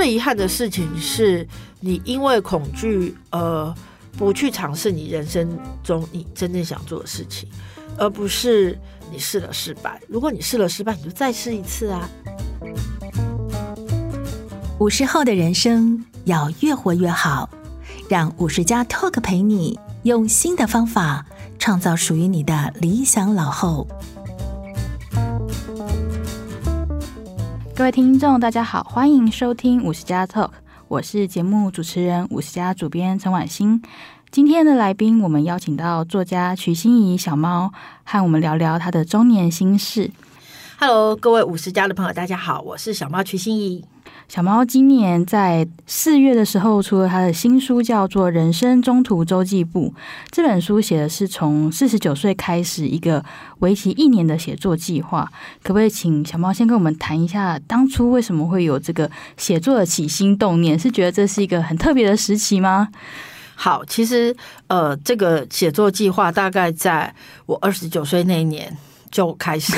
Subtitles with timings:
[0.00, 1.46] 最遗憾的事情是
[1.78, 3.74] 你因为恐惧呃
[4.16, 5.46] 不去尝试你人生
[5.84, 7.46] 中你真正想做的事情，
[7.98, 8.78] 而不是
[9.12, 10.00] 你试了失败。
[10.08, 12.08] 如果你试了失败，你就再试一次啊。
[14.78, 17.50] 五十后的人生要越活越好，
[18.08, 21.26] 让五十加 Talk 陪你用新的方法
[21.58, 23.86] 创造属于你的理想老后。
[27.80, 30.50] 各位听众，大家好，欢迎收听五十加 Talk，
[30.86, 33.80] 我是节目主持人五十加主编陈婉欣。
[34.30, 37.72] 今天的来宾，我们邀请到作家徐欣怡小猫，
[38.04, 40.10] 和我们聊聊她的中年心事。
[40.78, 43.82] Hello，各位五十加的朋友，大家好，我是小猫徐欣怡。
[44.30, 49.92] 小猫今年在四月的时候出了他的新书，叫做《人生中途周记簿》。
[50.30, 53.24] 这本书写的是从四十九岁开始一个
[53.58, 55.28] 为期一年的写作计划。
[55.64, 60.78] 可不可以请小猫先跟我们谈一下，当初为什么会有这个写作的起心动念？
[60.78, 62.86] 是觉得这是一个很特别的时期吗？
[63.56, 64.32] 好，其实
[64.68, 67.12] 呃，这个写作计划大概在
[67.46, 68.78] 我二十九岁那一年
[69.10, 69.72] 就开始，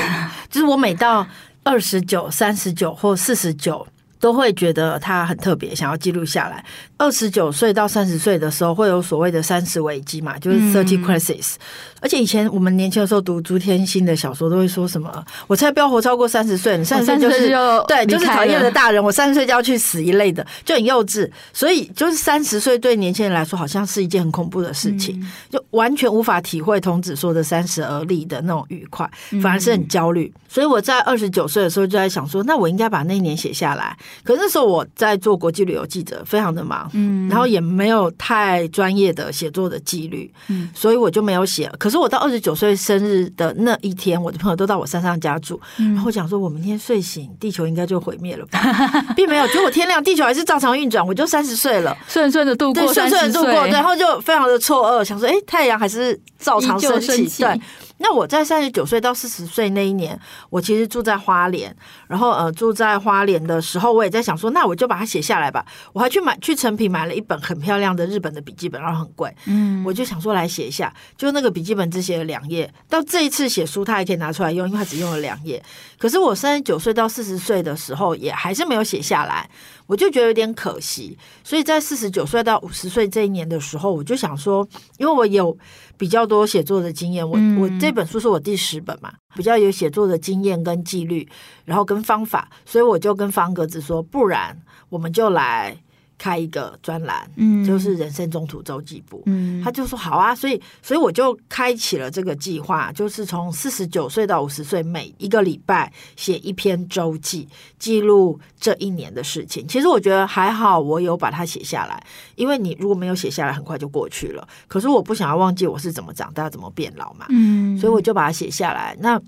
[0.51, 1.27] 就是我每到
[1.63, 3.87] 二十九、三十九或四十九。
[4.23, 6.65] 都会觉得他很特别，想要记录下来。
[6.97, 11.55] 二十九岁到三十岁的时候，会有所谓的三十危机嘛，就是 thirty crisis。
[12.01, 17.49] 而且以前我们年轻的时候读朱天心的小说，都会说什么“我才不要活超过三十岁”，你三十岁就是
[17.89, 19.03] 对，就是讨厌的大人。
[19.03, 21.29] 我三十岁就要去死一类的，就很幼稚。
[21.53, 29.11] 所以，就是三十岁对年轻人来说，好像是一件很恐怖的事情，就完全无法体会童子说的“三十而立”的那种愉快，
[29.43, 30.33] 反而是很焦虑。
[30.49, 33.97] 所以我在二十九岁的时候就在想说，那我应该把那一年写下来。
[34.25, 41.71] 可是那时候我在做国际旅游记者，非常的忙，嗯，然后也没有太专业的写作的纪律，嗯，所以我就没有写。
[41.79, 48.61] 可是我到二十九岁生日的那一天，我的朋友都到我山上家住，然后我讲说，我明天睡醒，地球应该就毁灭了吧，
[49.17, 57.61] 并没有，结果天亮，地球还是照常运转，我就三十岁了， 顺顺的度过，对，顺顺的度过，然后就非常的错愕，想说，哎，太阳还是照常升起，对。
[58.03, 60.19] 那我在三十九岁到四十岁那一年，
[60.51, 61.75] 我其实住在花莲，
[62.09, 65.65] 然后呃住在花莲的时候，我也在想说，那我就把它写下来吧。
[65.93, 72.69] 我还去买去成品买了一本很漂亮的日本的笔记本，然后很贵，嗯，我就想说来写一下，就那个笔记本只写了两页。
[72.89, 75.63] 到这一次写书，它还可以拿出来用，因为它只用了两页。
[75.97, 79.49] 可是我三十九岁到四十岁的时候，也还是没有写下来。
[79.87, 85.55] 我就觉得有点可惜，所以在四十九岁到五十岁这一年的时候，我就想说，因为我有
[85.99, 91.29] 比较多写作的经验，我我这这本书是我第十本嘛，比较有写作的经验跟纪律，
[91.67, 94.59] 然后跟方法，所以我就跟方格子说，不然
[94.89, 95.77] 我们就来。
[96.23, 109.67] 开一个专栏，嗯，就是人生中途周记簿，嗯，他就说好啊，所以，所以我就开启了这个计划，就是从四十九岁到五十岁，每一个礼拜写一篇周记，记录这一年的事情。
[109.67, 112.01] 其实我觉得还好，我有把它写下来，
[112.37, 114.47] 因为你如果没有写下来，很快就过去了。
[114.69, 118.97] 可是我不想要忘记我是怎么长大、怎么变老嘛，嗯，所以我就把它写下来。
[119.01, 119.21] 那。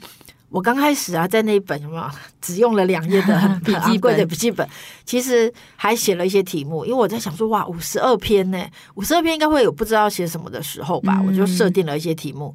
[0.55, 2.09] 我刚开始啊，在那一本什么
[2.41, 4.65] 只用了两页的 笔记柜的笔记本，
[5.05, 12.55] 其实还写了一些题目，因为我在想说，哇，五十二篇呢，五十二篇应该会有不知道写什么的时候吧，我就设定了一些题目。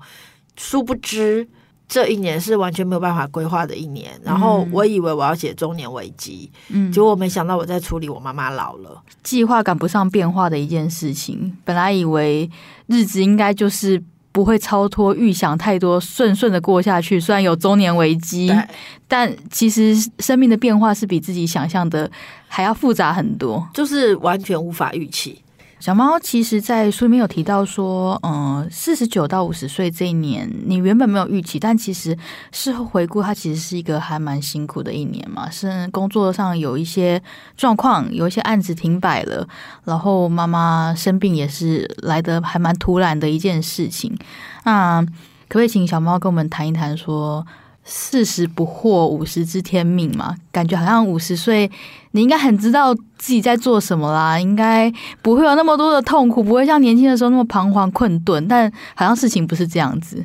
[0.55, 1.45] 殊不知
[1.89, 11.57] 这一年是完全没有办法规划的一年，然后我以为我要写中年危机，嗯，结果我没想到我在处理我妈妈老了，计划赶不上变化的一件事情。
[11.65, 12.49] 本来以为
[12.87, 14.01] 日子应该就是。
[14.39, 17.19] 不会超脱预想太多，顺顺的过下去。
[17.19, 18.49] 虽然有中年危机，
[19.05, 22.09] 但其实生命的变化是比自己想象的
[22.47, 25.43] 还要复杂很多，就是完全无法预期。
[25.79, 32.17] 小猫其实，在书里面有提到说，嗯，四十九到五十岁这一年，你原本没有预期，但其实
[32.51, 35.49] 事后回顾，它其实是一个还蛮辛苦的一年嘛。
[35.49, 37.21] 是工作上有一些
[37.55, 39.47] 状况，有一些案子停摆了，
[39.85, 44.13] 然后妈妈生病也是来得还蛮突然的一件事情。
[44.65, 45.01] 那
[45.47, 47.47] 可不可以请小猫跟我们谈一谈说？
[47.91, 51.69] 四十不惑，五十知天命嘛，感觉好像五十岁，
[52.11, 54.93] 你应该很知道自己在做什么啦，应该
[55.23, 58.47] 不会有那么多的痛苦，不会像年轻的时候那么彷徨困顿。
[58.47, 60.23] 但好像事情不是这样子。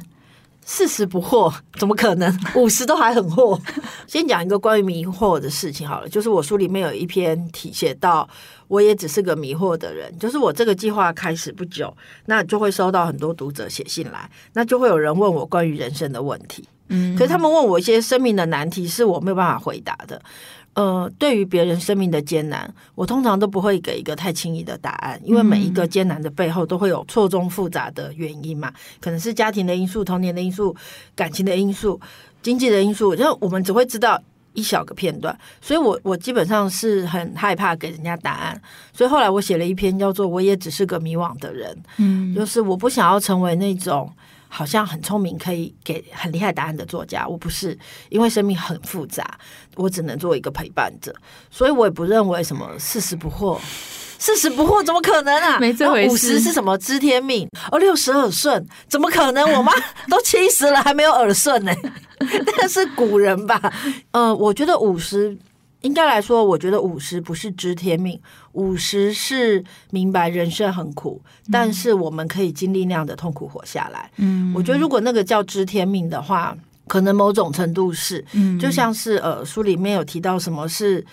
[0.67, 2.39] 四十不惑，怎么可能？
[2.55, 3.59] 五十都还很惑。
[4.07, 8.29] 先讲一个关于迷惑的事情好了，就是我书里面有一篇题写到，
[8.69, 10.15] 我也只是个迷惑的人。
[10.19, 11.95] 就是我这个计划开始不久，
[12.27, 16.69] 那就会收到很多读者写信来，那就会有人问我关于人生的问题。
[16.89, 20.21] 嗯，可是他们问我一些生命的难题，是我没有办法回答的。
[20.75, 30.75] 呃，对于别人生命的艰难，我通常都不会给一个太轻易的答案，因为每一个艰难的背后都会有错综复杂的原因嘛，可能是家庭的因素、童年的因素、
[31.15, 32.01] 感情的因素、
[32.43, 34.21] 经济的因素，就我们只会知道
[34.53, 38.61] 一小个片段，所以我我基本上是很害怕给人家答案，
[38.93, 44.13] 所以后来我写了一篇叫做《我也只是个迷惘的人》，嗯，就是我不想要成为那种
[44.57, 47.77] 好像很聪明可以给很厉害答案的作家，我不是，
[48.09, 49.37] 因为生命很复杂，
[49.75, 51.13] 我只能做一个陪伴者，
[51.51, 53.59] 所以我也不认为什么四十不惑。
[54.17, 55.59] 四十不惑怎么可能啊？
[55.61, 56.11] 没这回事。
[56.11, 57.49] 五十是什么知天命？
[57.73, 59.53] 哦，六十耳顺怎么可能？
[59.55, 59.73] 我妈
[60.09, 61.75] 都七十了还没有耳顺呢？
[62.21, 63.61] 那是古人吧？
[64.13, 65.37] 呃，我觉得五十
[65.85, 68.19] 应该来说，我觉得五十不是知天命，
[68.53, 74.11] 五十是明白人生很苦，嗯，但是我们可以经历那样的痛苦活下来。
[74.17, 76.57] 嗯，我觉得如果那个叫知天命的话，
[76.89, 81.05] 可能某种程度是，嗯，就像是呃书里面有提到什么是。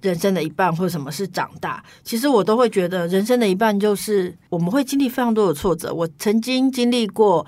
[0.00, 5.92] 人生的一半，或者什么是长大，其实我都会觉得，人生的一半就是我们会经历非常多的挫折。
[5.92, 7.44] 我曾经经历过。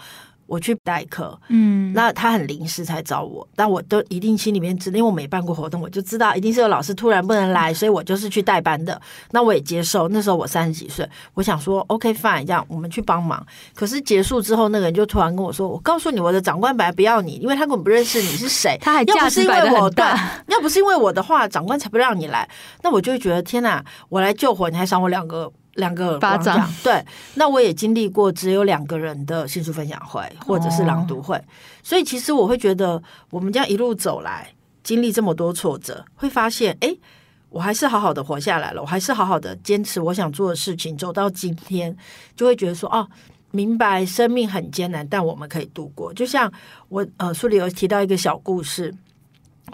[0.51, 9.01] 我去代课，嗯，那他很临时才找我，但我都一定心里面知道，因为我没办过活动，我就知道一定是有老师突然不能来，所以我就是去代班的。
[9.31, 10.09] 那我也接受。
[10.09, 13.47] 那时候我三十几岁，我想说 OK fine，这样我们去帮忙。
[13.77, 18.77] 可是结束之后，那个人就突然跟我说：“我告诉你，我的长官本来不要你，因为他根本不认识你是谁。
[18.81, 20.03] 他还要不是因为我的，
[20.49, 22.49] 要不是因为我的话，长官才不让你来。
[22.83, 31.45] 那我就会觉得天哪，我来救火，你还赏我两个。”两个巴掌，对，那我也经历过只有两个人的新书分享会或者是朗读会，哦，
[31.83, 33.01] 所以其实我会觉得，
[33.31, 34.53] 我们这样一路走来，
[34.83, 36.93] 经历这么多挫折，会发现，哎，
[37.49, 41.97] 我还是好好的活下来了，我还是好好的坚持我想做的事情，走到今天，
[42.35, 43.09] 就会觉得说，哦，
[43.53, 46.13] 明白生命很艰难，但我们可以度过。
[46.13, 46.53] 就像
[46.89, 48.93] 我呃书里有提到一个小故事，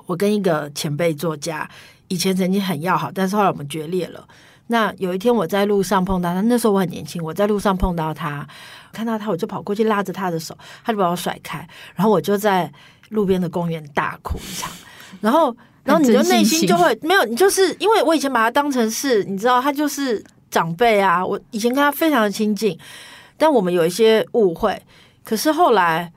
[0.04, 1.68] 我跟一个前辈作家
[2.08, 4.28] 以前曾经很要好，但是后来我们决裂了。
[4.68, 8.46] 那有一天我在路上碰到他，那时候我很年轻，我在路上碰到他，
[8.92, 11.58] 看到他我就跑过去拉着他的手，他就把我甩开，
[11.94, 12.72] 然后我就在
[13.10, 14.70] 路边的公园大哭一场，
[15.20, 22.78] 然后然后你就内心就会没有，你就是因为我以前把他当成是，你知道他就是长辈啊，我以前跟他非常的亲近，
[23.36, 24.82] 但我们有一些误会，
[25.24, 26.12] 可是后来。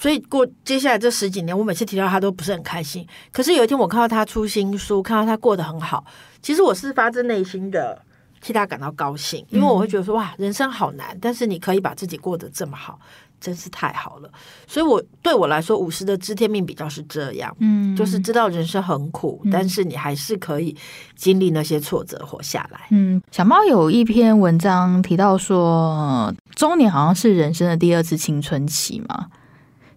[0.00, 3.04] 所以过接下来这十几年，我每次提到他都不是很开心。
[3.32, 6.04] 可是有一天，我看到他出新书，看到他过得很好，
[6.42, 8.00] 其实我是发自内心的
[8.40, 12.98] 替他感到高兴，因为我会觉得说哇，人生好难，但是你可以把自己过得这么好，
[13.40, 14.30] 真是太好了。
[14.66, 20.76] 所以我对我来说，五十的知天命比较是这样，嗯，就是知道人生很苦，但是你还是可以
[21.16, 22.86] 经历那些挫折活下来。
[22.90, 29.26] 嗯，小猫有一篇文章提到说，中年好像是人生的第二次青春期嘛。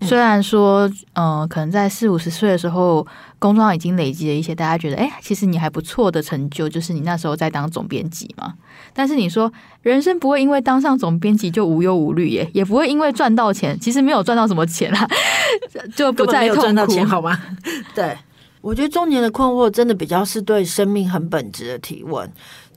[0.02, 3.06] 虽然说，嗯、呃，可能在四五十岁的时候，
[3.38, 8.56] 工作上已经累积了一些大家觉得，哎，其实你还不错的成就，就是你那时候在当总编辑嘛。
[8.94, 9.52] 但是你说，
[9.84, 15.08] 人生不会因为当上总编辑就无忧无虑耶，也不会因为赚到钱，其实没有赚到什么钱啊，
[15.96, 17.40] 就不再痛苦，赚到钱好吗？
[17.94, 18.18] 对，
[18.62, 22.28] 我觉得中年的困惑真的比较是对生命很本质的提问，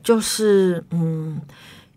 [0.03, 1.41] 就是嗯。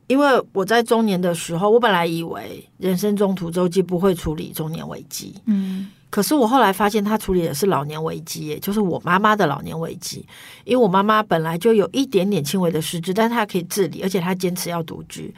[0.07, 10.25] 因为我在中年的时候，我本来以为人生中途周记不会处理中年危机，嗯，可是我后来发现他处理的是老年危机，也就是我妈妈的老年危机。
[10.63, 15.33] 因为我妈妈本来就有一点点轻微的失智，但她可以自理，而且她坚持要独居。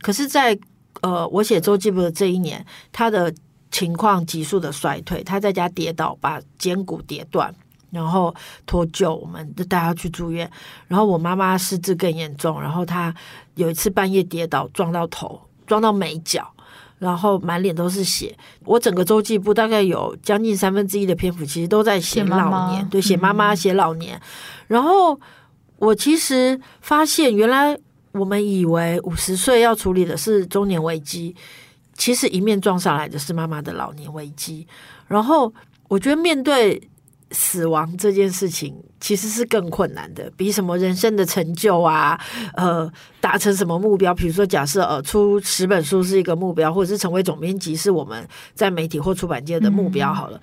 [0.00, 0.60] 可是在，在
[1.02, 3.30] 呃，我写周记簿的这一年，她的
[3.70, 7.54] 情况急速的衰退，她在家跌倒，把肩骨跌断。
[7.94, 8.34] 然后
[8.66, 10.50] 脱臼，我们就带他去住院。
[10.88, 13.14] 然后我妈妈失智更严重，然后她
[13.54, 16.52] 有一次半夜跌倒，撞到头，撞到眉角，
[16.98, 18.36] 然后满脸都是血。
[18.64, 24.16] 我整个周记部大概有将近三分之一的篇幅，其实都在写老年，妈妈对，写妈妈，写老年。
[24.16, 24.22] 嗯、
[24.66, 25.18] 然后
[25.78, 27.78] 我其实发现，原来
[28.10, 31.34] 我们以为五十岁要处理的是中年危机，
[31.94, 34.66] 其实一面撞上来的是妈妈的老年危机。
[35.06, 35.54] 然后
[35.86, 36.88] 我觉得面对。
[37.34, 42.18] 死亡这件事情其实是更困难的，比什么人生的成就啊，
[42.54, 50.14] 呃，达成什么目标，比如说假设呃出十本书是一个目标，或者是成为总编辑是我们在媒体或出版界的目标。
[50.14, 50.42] 好了，嗯、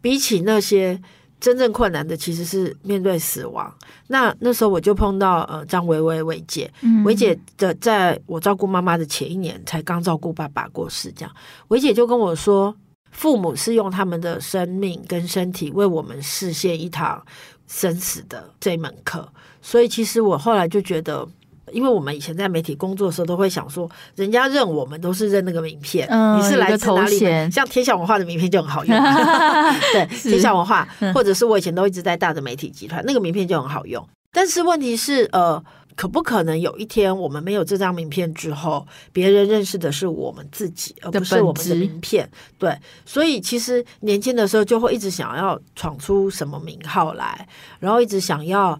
[0.00, 0.98] 比起那些
[1.40, 3.70] 真正困难的，其实是面对死亡。
[4.06, 6.72] 那那时候我就碰到呃张维维维姐，
[7.04, 11.34] 维姐的在我照顾妈妈的前一年才刚照顾爸爸过世，这样
[11.68, 12.74] 维姐就跟我说。
[13.10, 17.20] 父母是用他们的生命跟身体为我们实现一堂
[17.66, 19.28] 生死的这门课，
[19.60, 21.26] 所以其实我后来就觉得，
[21.72, 27.18] 因为我们以前在媒体工作的时候，都会想说，人家认我们都是认那个名片，嗯、你是来自哪里？
[27.50, 28.96] 像天下文化的名片就很好用，
[29.92, 34.06] 对， 天下文化，或者是我以前都一直在大的媒体集团，那个名片就很好用。
[34.32, 35.62] 但是问题是，呃。
[35.98, 42.30] 可不可能有一天我们没有这张名片之后，别人认识的是我们自己，而不是我们的名片？
[42.56, 42.72] 对，
[43.04, 47.48] 所以其实年轻的时候就会一直想要闯出什么名号来，
[47.80, 48.78] 然后一直想要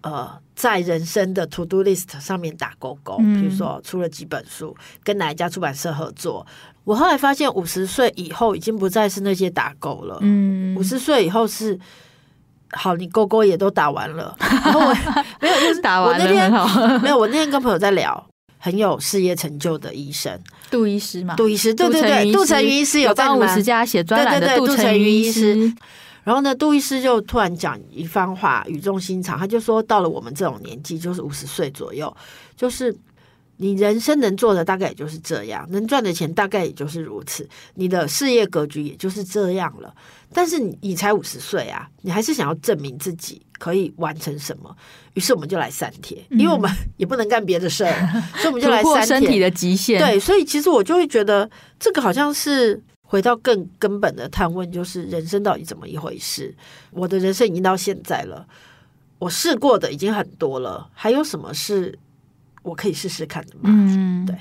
[0.00, 3.16] 呃在人生的 to do list 上面打勾勾。
[3.18, 6.44] 比如说出了几本书，跟哪一家出版社合作。
[6.82, 10.18] 我后来发现，五十岁以后已经不再是那些打勾了。
[10.22, 11.78] 嗯，五十岁以后是。
[12.72, 14.94] 好，你勾勾也都打完了， 然后我
[15.40, 16.24] 没有，就是打完了。
[16.24, 18.26] 我那天 没有，我那天跟朋友在聊，
[18.58, 20.38] 很有事业成就的医生
[20.70, 25.72] 杜医师嘛，杜医师，对对对，杜成云医师有在五十家写专栏的杜成云医师。
[26.24, 32.14] 然后呢，杜医师就突然讲一番话，语重心长，他就说，到了我们这种年纪，就是五十岁左右，
[32.56, 32.92] 就是。
[33.58, 39.94] 你人生能做的大概也就是这样，能赚的钱大概也就是如此，你的事业格局也就是这样了。
[40.32, 44.76] 但是你你才五十岁啊，你还是想要证明自己可以完成什么？
[45.14, 49.06] 于是我们就来删帖，因为我们也不能干别的事儿，嗯、所以我们就来三铁。
[49.06, 49.98] 身体的极限。
[49.98, 51.48] 对，所以其实我就会觉得
[51.80, 56.54] 这个好像是回到更根本的探问，就是人生到底怎么一回事？
[56.90, 58.46] 我的人生已经到现在了，
[59.18, 61.98] 我试过的已经很多了，还有什么是？
[62.66, 63.60] 我可以试试看的嘛。
[63.64, 64.34] 嗯，对，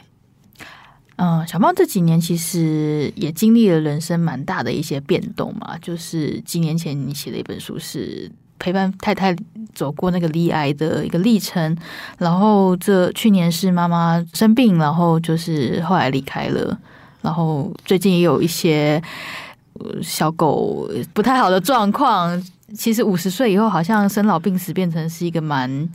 [1.18, 5.78] 嗯、呃，小猫这几年其实也经历了人生蛮大的一些变动嘛。
[5.80, 9.36] 就是几年前你写了一本书，是陪伴太太
[9.76, 11.78] 走过那个离癌的一个历程。
[12.18, 16.76] 然后这去年是妈妈生病，然后就是后来离开了。
[17.22, 19.00] 然后最近也有一些
[20.02, 22.44] 小狗不太好的状况。
[22.76, 25.88] 其实五十岁以后，好像生老病死变成是一个蛮。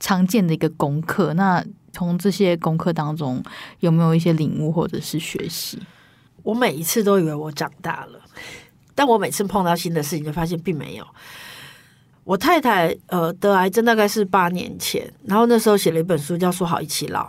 [0.00, 3.42] 常见的一个功课，那从这些功课当中
[3.80, 5.78] 有没有一些领悟或者是学习？
[6.42, 8.20] 我每一次都以为我长大了，
[8.94, 11.06] 但我每次碰到新的事情，就发现并没有。
[12.24, 17.24] 我太太呃得癌症大概是八年前，然后那时候写了一本书叫《说好一起老》。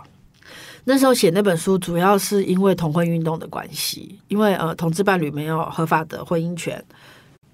[0.84, 6.82] 那时候写那本书主要是因为同婚运动的关系，因为呃同志伴侣没有合法的婚姻权，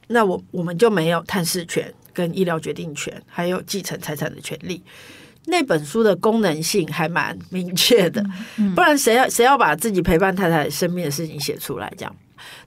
[0.08, 1.92] 那我我们就没有探视权。
[2.16, 4.82] 跟医疗决定权，还有继承财产的权利，
[5.44, 8.24] 那本书的功能性还蛮明确的。
[8.74, 11.92] 不然谁要谁要把自己陪伴太太生命的事情写出来？
[11.98, 12.16] 这样，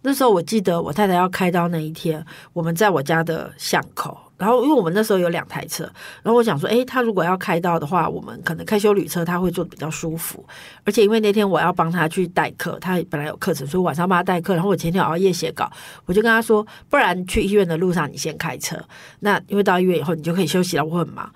[0.02, 4.18] 那时候我记得我太太要开刀那一天，我们在我家的巷口。
[4.38, 5.84] 然后，因为我们那时候有两台车，
[6.24, 10.42] 然后我想说，诶，他如果要开刀的话，我们可能开修旅车，他会坐的比较舒服。
[10.86, 14.54] 而且，因为那天我要帮他去代课，他本来有课程，所以晚上帮他代课。
[14.54, 15.70] 然后我前天熬夜写稿，
[16.06, 18.78] 我就跟他说，不然去医院的路上你先开车。
[19.20, 21.30] 那因为到医院以后你就可以休息了，我很忙。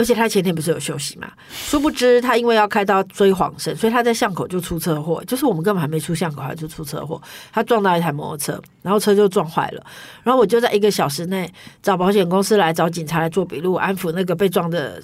[0.00, 1.30] 而且他前天不是有休息嘛？
[1.52, 5.22] 殊不知他因为要开刀追黄肾，所以他在巷口就出车祸。
[5.26, 7.20] 就是我们根本还没出巷口，他就出车祸。
[7.52, 9.84] 他撞到一台摩托车，然后车就撞坏了。
[10.22, 11.52] 然后我就在一个小时内
[11.82, 14.98] 找保险公司来找警察来做笔录，安抚那个被撞的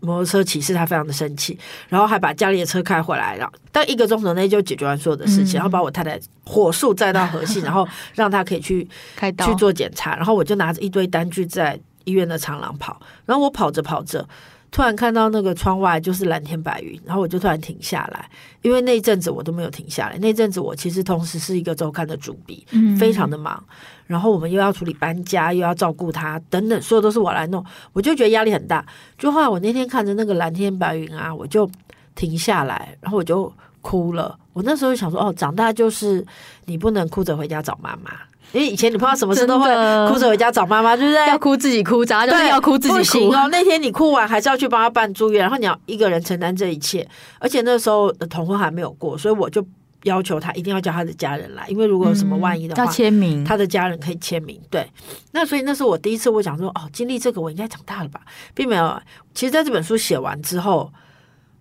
[0.00, 0.74] 摩托车骑士。
[0.74, 1.56] 他非常的生气，
[1.88, 10.16] 然后还把家里的车开回来，然后但一个钟头内就解决完所有的事情，然后把我太太火速载到和信， 然后让他可以去开刀去做检查。
[10.16, 11.78] 然后我就拿着一堆单据在。
[12.04, 14.26] 医院的长廊跑，然后我跑着跑着，
[14.70, 18.28] 突然看到那个窗外就是蓝天白云，然后我就突然停下来，
[18.62, 20.16] 因为那一阵子我都没有停下来。
[20.18, 23.62] 那阵子我其实同时是一个周刊的主笔，嗯，非常的忙。
[24.06, 28.84] 然后我们又要处理搬家，又要照顾他，等等，所有都是我来弄，我就觉得压力很大。
[29.16, 31.70] 就后来我那天看着那个蓝天白云啊，我就
[32.16, 34.36] 停下来，然后我就哭了。
[34.52, 36.26] 我那时候想说，哦，长大就是
[36.64, 38.10] 你不能哭着回家找妈妈。
[38.52, 39.68] 因为以前你碰到什么事都会
[40.08, 41.28] 哭着回家找妈妈，对不对？
[41.28, 42.98] 要哭自己哭，长大就是要哭自己哭。
[42.98, 47.06] 不行哦，那天你哭完还是要去帮他办住院，然后你要一个人承担这一切。
[47.38, 49.64] 而且那时候的同婚还没有过，所以我就
[50.04, 54.60] 要求他一定要叫他的家人来，因为如果有什么万一的话，要签名，他的家人可以签名。
[54.70, 54.90] 对，
[55.32, 58.20] 那所以那是我第一次，我想说，哦，经历这个我应该长大了吧，
[58.54, 59.00] 并没有。
[59.34, 60.90] 其实在这本书写完之后，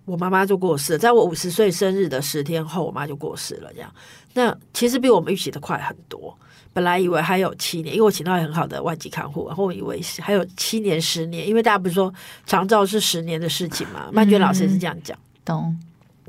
[0.05, 3.71] 我妈妈就过世了，在我五十岁生日的十天后，我妈就过世了。
[3.73, 3.93] 这样，
[4.33, 6.35] 那其实比我们预期的快很多。
[6.71, 12.13] 本来以为还有七年，因为我请到很好的外籍看护，然后我以为还有七年、十年，因为大家不是说
[12.45, 14.07] 长照是十年的事情嘛？
[14.11, 15.17] 曼娟老师是这样讲。
[15.43, 15.79] 懂、嗯。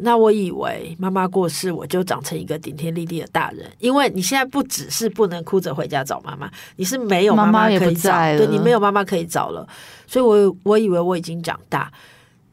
[0.02, 9.68] 那我以为妈妈过世，我就长成一个顶天立地的大人，因为你现在不只是不能哭着回家找妈妈，你是没有妈妈可以找，对，你没有妈妈可以找了。
[10.06, 11.92] 所以我我以为我已经长大，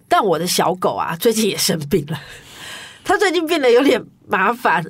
[0.08, 2.20] 但我的小狗啊，最近也生病了，
[3.04, 4.84] 它最近变得有点麻烦。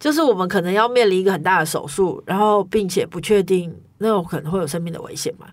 [0.00, 5.46] 就是我们可能要面临一个很大的手术，然后并且不确定那种可能会有生命的危险嘛。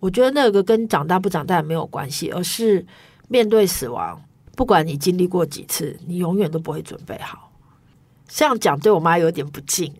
[0.00, 2.84] 我觉得那个跟长大不长大没有关系，而是
[3.28, 4.20] 面对死亡，
[4.54, 7.50] 不管你经历过几次，你永远都不会准备好。
[8.28, 9.90] 这样讲对我妈有点不敬，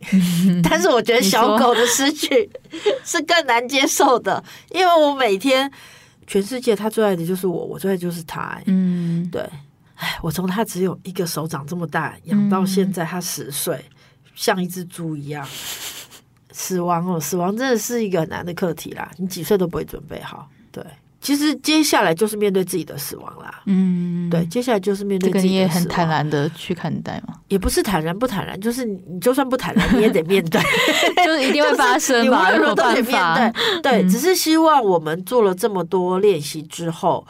[0.63, 2.51] 但是我觉得小狗的失去
[3.03, 5.71] 是更难接受的，因为我每天
[6.27, 8.63] 全世界他最爱的就是我，我最爱的就是他、欸。
[8.67, 9.43] 嗯，对，
[9.95, 13.97] 哎，我从他只有一个手掌这么大养到现在，他十岁，嗯、
[14.35, 15.47] 像一只猪一样。
[16.51, 20.49] 死亡哦，死亡真的是一个很难的课题啦，你几岁都不会准备好。
[20.71, 20.85] 对，
[21.25, 23.63] 其实接下来就是面对自己的死亡啦。
[23.65, 25.49] 嗯，对，接下来就是面对自己的死亡。
[25.49, 27.35] 这个你也很坦然的去看待嘛？
[27.49, 30.61] 也不是坦然不坦然，就是你就算不坦然，你也得面对，
[31.25, 33.51] 就是一定会发生嘛，没有办法。
[33.83, 37.27] 对，只是希望我们做了这么多练习之后。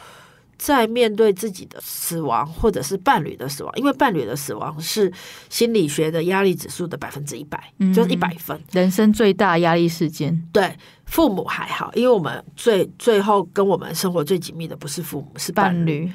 [0.59, 5.13] 在面对自己的死亡，或者是伴侣的死亡，因为伴侣的死亡是
[5.49, 10.47] 心理学的压力指数的百分之一百，就是一百分，人生最大压力事件。
[10.53, 15.77] 对，父母还好，因为我们最最后跟我们生活最紧密的不是父母，是伴侣。
[15.77, 16.13] 伴侣。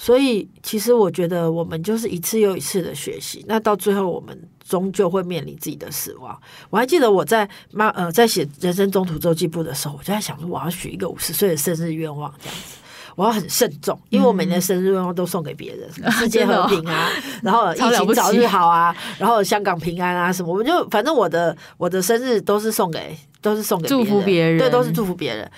[0.00, 6.40] 所以，其实我觉得我们就是一次又一次的学习，那到最后我们终究会面临自己的死亡。
[6.70, 12.76] 我还记得我在妈呃在写人生中途周记簿的时候，我就在想说，我要许一个五十岁的生日愿望，这样子。
[13.18, 17.10] 我要很慎重，因为我每年生日愿望都送给别人，嗯、 世界和平啊，
[17.42, 25.50] 然后疫情早日好啊，然后香港平安啊什么，我就反正我的我的生日都是送给都是送给人，祝福别人，对，都是祝福别人。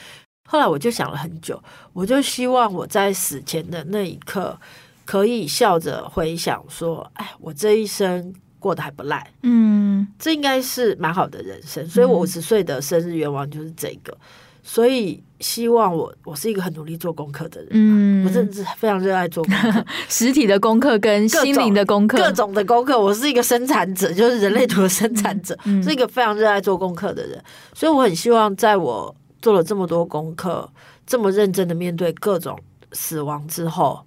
[0.49, 1.62] 后来我就想了很久，
[1.93, 4.59] 我就希望我在死前的那一刻，
[5.05, 11.87] 可以笑着回想说，哎，我这一生过得还不赖，嗯，这应该是蛮好的人生。
[11.87, 14.17] 所以我五十岁的生日愿望就是这个。
[14.62, 23.00] 所以希望我我是一个很努力做功课的人，嗯，我真的是非常热爱做功课， 实体的功课跟心灵的功课，各种的功课。
[23.00, 27.43] 我是一个生产者，就是人类图的生产者，嗯，是一个非常热爱做功课的人。
[27.75, 30.71] 所以我很希望，在我做了这么多功课，
[31.07, 32.59] 这么认真的面对各种
[32.93, 34.05] 死亡之后，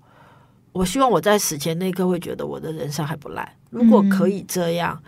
[0.72, 3.56] 我希望我在死前那一刻会觉得我的人生还不赖。
[3.72, 5.02] 如果可以这样。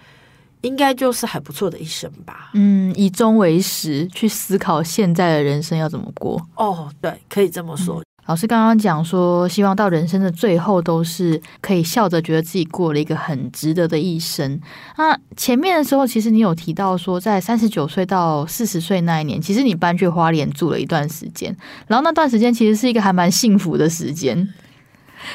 [0.65, 2.49] 应该就是还不错的一生吧。
[2.53, 6.41] 嗯，以终为始，去思考现在的人生要怎么过。
[6.55, 8.01] 哦，对，可以这么说。
[8.01, 14.59] 嗯，老师刚刚讲说，希望到人生的最后都是可以笑着觉得自己过了一个很值得的一生。
[14.97, 21.55] 那前面的时候，其实你有提到说，在三十九岁到四十岁那一年，其实你搬去花莲住了一段时间，
[21.85, 24.51] 然后那段时间其实是一个还蛮幸福的时间，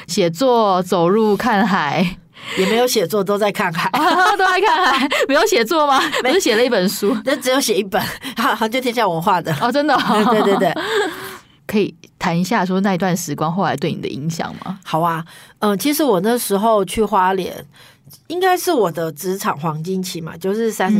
[0.08, 2.16] 写作、走路、看海。
[2.58, 3.90] 也没有写作，都在看海，
[4.36, 5.08] 都在看海。
[5.28, 6.00] 没有写作吗？
[6.22, 6.32] 没。
[6.32, 8.02] 有写了一本书，那只有写一本，
[8.36, 9.54] 好，就天下文化的。
[9.60, 10.74] 哦，真的、哦， 对对对，
[11.66, 14.78] 可以谈一下说那一段时光后来对你的影响吗？
[14.84, 15.24] 好啊，
[15.58, 17.54] 嗯，其实我那时候去花莲，
[18.28, 20.98] 应该是我的职场黄金期嘛，就是三十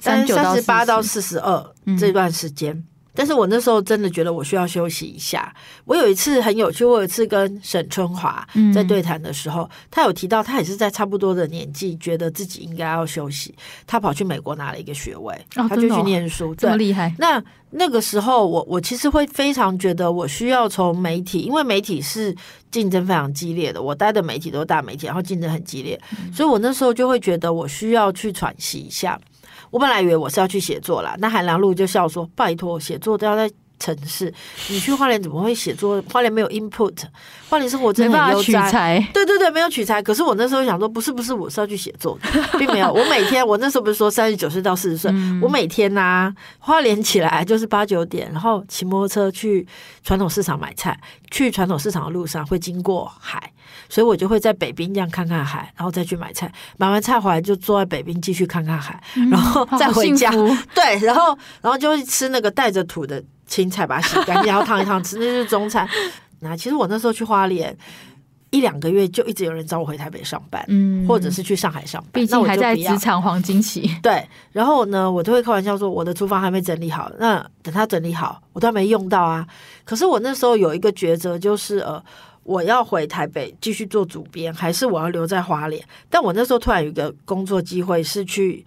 [0.00, 1.38] 三三十八到四十。
[1.38, 1.64] 二
[1.98, 2.84] 这段时间。
[3.14, 5.54] 但是我那时候真的觉得我需要休息一下。
[5.84, 13.54] 我有一次很有趣，我有一次跟沈春华在对谈的时候，嗯，他有提到他也是在差不多的年纪，觉得自己应该要休息。
[13.86, 17.14] 他跑去美国拿了一个学位，哦，他就去念书，这么厉害。
[17.18, 22.34] 那那个时候我，我我其实会非常觉得我需要从媒体，因为媒体是
[22.70, 29.20] 竞争非常激烈的，我待的媒体都是大媒体，然后竞争很激烈，嗯，所以我那时候就会觉得我需要去喘息一下。
[29.70, 34.32] 我本来以为我是要去写作啦，那韩良露就笑说：“拜托，写作都要在城市，
[34.68, 36.02] 你去花莲怎么会写作？
[36.12, 36.94] 花莲没有 input，
[37.48, 39.02] 花莲生活真的很悠哉。
[39.14, 40.02] 对对对，没有取材。
[40.02, 42.92] 可是我那时候想说，不是不是，我是要去写作的， 并没有。
[42.92, 49.66] 我每天，我那时候不是说三十九岁到四十岁，我每天呐、啊，花莲起来就是八九点，然后骑摩托车去
[50.04, 53.50] 传统市场买菜，去传统市场的路上会经过海。”
[53.88, 60.30] 所以我就会在北滨这样看看海，然后再去买菜，买完菜回来就坐在北滨继续看看海，然后再回家。
[60.32, 65.88] 嗯、 对，然后然后就会吃那个带着土的青菜，把它洗干净，然后烫一烫吃， 那就是中餐。
[66.40, 67.76] 那其实我那时候去花莲
[68.50, 72.10] 一两个月，就一直有人找我回台北上班，嗯，或者是去上海上班。
[72.12, 73.94] 毕竟还在职场黄金期。
[74.02, 79.46] 对，然后呢，我就会开玩笑说，我的厨房还没整理好，那等它整理好，我都还没用到啊。
[79.84, 82.02] 可是我那时候有一个抉择，就是呃。
[82.42, 85.84] 我要回台北继续做主编，还是我要留在花莲？
[86.08, 88.64] 但我那时候突然有一个工作机会，是去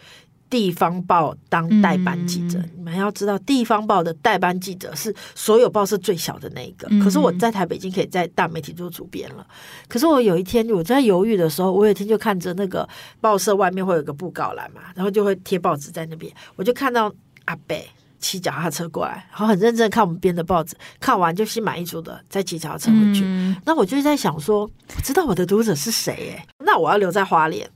[0.49, 2.59] 地方报当代班记者。
[2.59, 6.87] 嗯、你们要知道，地方报的代班记者是所有报社最小的那一个。
[7.03, 9.45] 可是我在台北已经可以在大媒体做主编了。
[9.87, 12.87] 可是我有一天我在犹豫的时候，我有一天就看着那个
[13.19, 17.11] 报社外面会有个布告栏嘛，然后就会贴报纸在那边，我就看到
[17.45, 17.75] 阿伯。
[18.23, 23.23] 骑脚踏车过来，然后很认真看我们编的报纸，看完就心满意足的再骑脚踏车回去。
[23.25, 27.69] 嗯、那我就在想说，我知道我的读者是谁耶，那我要留在花莲。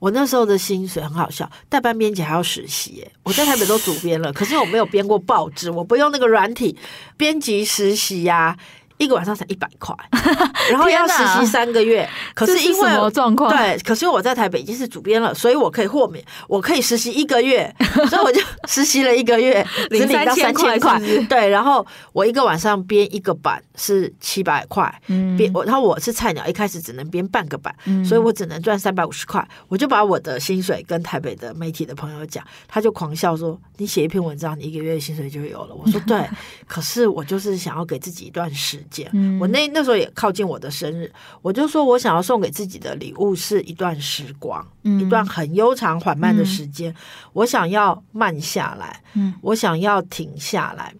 [0.00, 6.76] 我那时候的薪水很好笑，代班编辑还要实习耶，我在台北都主编了，可是我没有编过报纸，我不用那个软体
[7.16, 8.58] 编辑实习呀、啊。
[8.98, 9.94] 一个晚上才一百块，
[10.70, 12.08] 然后要实习三个月。
[12.34, 13.50] 可是因为状况？
[13.50, 17.74] 对，可是我在台北已经是主编了，所以我可以豁免，我可以实习一个月，
[18.08, 21.00] 所以我就实习了一个月，只领到三千块。
[21.28, 24.92] 对，然后我一个晚上编一个版是七百块，
[25.36, 29.46] 编我，然后我是菜鸟，一开始只能编半个版，所以我只能赚三百五十块。
[29.68, 36.28] 我就把我的薪水跟台北的媒体的朋友讲，他就狂笑说：“你写一篇文章，你一个月薪水就有了。”我说：“对，
[36.66, 41.10] 可是我就是想要给自己一段时间。”我那那时候也靠近我的生日，
[41.42, 46.94] 我就说我想要送给自己的礼物是一段时光，一段很悠长缓慢的时间。
[47.32, 49.02] 我想要慢下来，
[49.40, 50.94] 我想要停下来。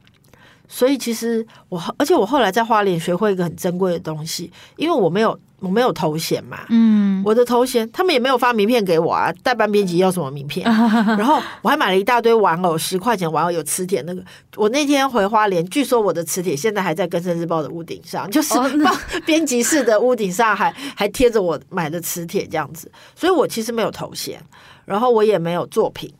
[0.68, 5.38] 所以其实我，而且我后来在花莲学会一个很珍贵的东西，因为我没有。
[5.60, 9.32] 我没有头衔嘛，嗯，我的头衔他们也没有发名片给我啊。
[9.42, 10.66] 代班编辑要什么名片？
[11.16, 14.22] 然后我还买了一大堆玩偶，十块钱玩偶有磁铁那个。
[14.56, 18.52] 我那天回花莲，据说我的磁铁现在还在《更生日报》的屋顶上，就是
[19.24, 22.92] 编辑室的屋顶上还还贴着我买的磁铁这样子。
[23.16, 24.38] 所以我其实没有头衔，
[24.84, 26.12] 然后我也没有作品。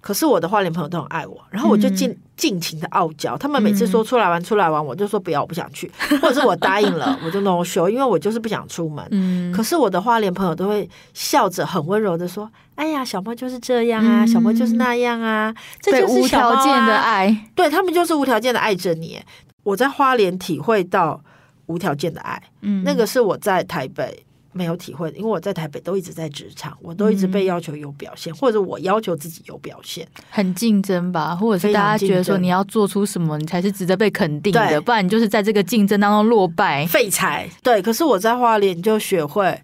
[0.00, 3.36] 可是我的花莲朋友都很爱我，然后我就尽尽情的傲娇。
[3.36, 5.90] 他们每次说出来玩，出来玩，我就说不要，我不想去，
[6.22, 9.52] 或者是我答应了， 我就 no show，因为我就是不想出门。
[9.54, 19.20] 可是我的花莲朋友都会笑着很温柔的说：“哎呀，小猫就是这样啊，小猫就是那样啊，这就是无条件的爱。”对，他们就是无条件的爱着你。
[19.62, 21.20] 我在花莲体会到
[21.66, 22.42] 无条件的爱，
[22.84, 24.24] 那个是我在台北。
[24.52, 36.84] 没有体会，因为我在台北都一直在职场，我都一直被要求有表现，嗯、或者我要求自己有表现，很竞争吧，或者是大家觉得说你要做出什么，你才是值得被肯定的，不然你就是在这个竞争当中落败。
[36.86, 37.48] 废柴。
[37.62, 39.62] 对，可是我在花莲就学会，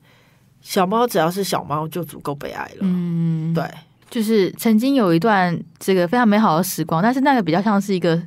[0.60, 2.78] 小猫只要是小猫就足够被爱了。
[2.80, 3.64] 嗯，对，
[4.08, 8.22] 就是曾经有一段这个非常美好的时光，但是那个比较像是一个。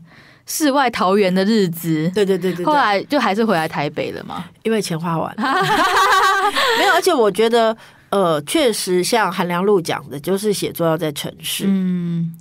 [0.52, 5.44] 世外桃源的日子，对对对对，后来就还是回来台北了嘛，因为钱花完了。
[6.78, 7.76] 没有，而且我觉得，
[8.10, 11.66] 呃，确实像韩良露讲的，就是写作要在城市。
[11.68, 12.34] 嗯，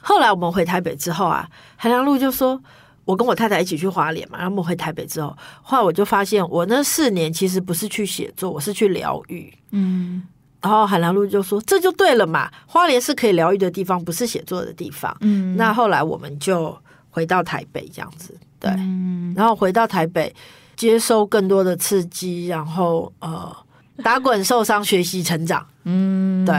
[0.00, 2.60] 后来我们回台北之后啊，韩良露就说，
[3.04, 9.52] 我跟我太太一起去花莲嘛，然后我们回台北之后，后来我就发现，我那四年其实不是去写作，我是去疗愈。
[9.70, 10.22] 嗯，
[10.60, 15.16] 然后韩良露就说，这就对了嘛，花莲是可以疗愈的地方，不是写作的地方。
[15.20, 16.76] 嗯，那后来我们就。
[17.08, 20.30] 回到台北这样子，对，嗯、然后回到台北
[20.76, 23.56] 接受更多的刺激，然后呃，
[24.02, 26.54] 打滚受伤学习成长，嗯，对。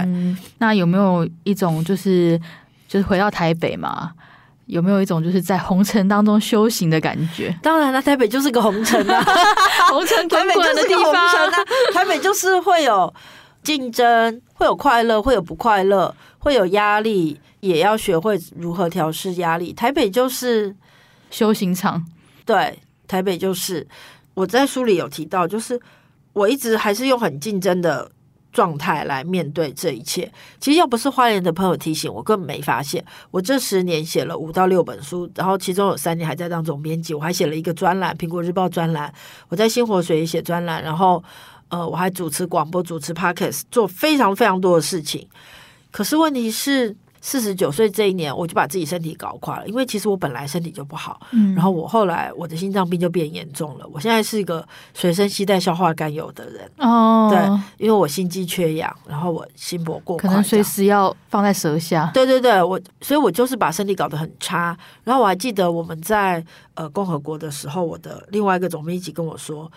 [0.58, 2.40] 那有没有一种就是
[2.88, 4.12] 就是回到台北嘛？
[4.66, 7.56] 有没有一种就是在红尘当中修行的感觉？
[7.64, 9.24] 当然了，台北就是个红尘啊，
[9.90, 11.50] 红尘滚滚的地方啊，
[11.94, 13.14] 台北就是会有
[13.64, 17.40] 竞争，会有快乐，会有不快乐，会有压力。
[17.60, 19.74] 也要学会如何调试压力。
[19.74, 20.74] 台北就是
[21.32, 22.06] 修行场，
[22.46, 22.78] 对，
[23.08, 23.88] 台北就是
[24.34, 25.80] 我在书里有提到，就是
[26.34, 28.12] 我一直还是用很竞争的
[28.52, 30.32] 状态来面对这一切。
[30.60, 33.04] 其实要不是花莲的朋友提醒我，根本没发现。
[33.32, 39.14] 我这十年写了五到六本书，然后其中有三年还在当总编辑，我还写了一个专栏，《苹果日报》专栏。
[39.50, 41.24] 我在新活水写专栏，然后
[41.70, 45.28] 呃，我还主持广播，主持 Podcast，做非常非常多的事情。
[45.92, 46.96] 可是问题是。
[47.28, 53.86] 四十九岁这一年，我就把自己身体搞垮了，因为其实我本来身体就不好，嗯，然后我后来我的心脏病就变严重了。
[53.92, 62.10] 我现在是一个随身携带消化甘油的人哦，对，因为我心肌缺氧，然后我心搏过快，可能随时要放在舌下。
[62.14, 64.78] 对对对，我所以，我就是把身体搞得很差。
[65.04, 66.42] 然后我还记得我们在
[66.76, 69.70] 呃共和国的时候，我的另外一个总编辑跟我说，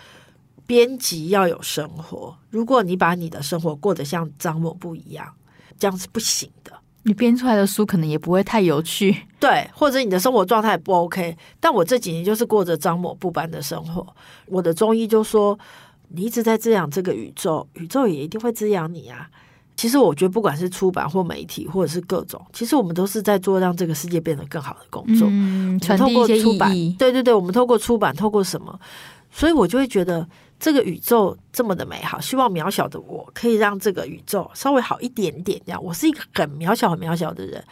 [0.69, 5.27] 编辑要有生活，如果你把你的生活过得像张某不一样，
[5.77, 6.71] 这样是不行的。
[7.05, 11.37] 你编出来的书可能也不会太有趣，对，或者你的生活状态不 OK。
[11.59, 14.07] 但我这几年就是过着张某不般的生活。
[14.47, 15.59] 我的中医就说，
[16.09, 19.29] 你一直在滋养这个宇宙，宇宙也一定会滋养你啊。
[19.77, 25.27] 其实我觉得，不管是出版或媒体，或者是各种，其实我们都是在做让这个世界变得更好的工作。
[25.31, 26.97] 嗯，传递一些意义。
[26.99, 28.79] 对对对，我们透过出版，透过什么？
[29.31, 30.29] 所以我就会觉得。
[30.61, 35.59] 这个宇宙这么的美好，希望渺小的我可以让这个宇宙稍微好一点点。
[35.64, 37.64] 这样，我是一个很渺小、很渺小的人，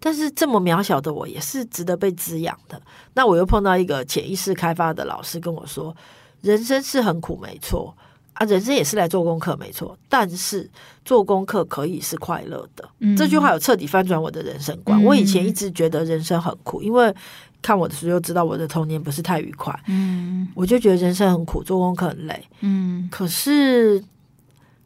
[0.00, 2.82] 但是这么渺小的我也是值得被滋养的。
[3.14, 5.96] 那我又碰到一个潜意识开发的老师跟我说
[6.42, 7.96] ：“人生是很苦，没错
[8.32, 9.96] 啊，人生也是来做功课，没错。
[10.08, 10.68] 但是
[11.04, 12.88] 做功课可以是快乐的。
[12.98, 15.00] 嗯”这句话有彻底翻转我的人生观。
[15.00, 17.14] 嗯、我以前一直觉得人生很苦，因为。
[17.62, 24.02] 看我的书就知道我的童年不是太愉快，嗯，我就觉得人生很苦，做功课很累，嗯，可是，